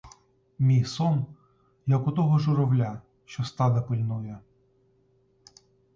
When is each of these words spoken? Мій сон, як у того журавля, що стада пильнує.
Мій 0.59 0.83
сон, 0.85 1.25
як 1.87 2.07
у 2.07 2.11
того 2.11 2.39
журавля, 2.39 3.01
що 3.25 3.43
стада 3.43 3.81
пильнує. 3.81 4.39